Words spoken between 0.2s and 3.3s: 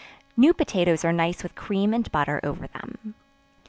New potatoes are nice with cream and butter over them.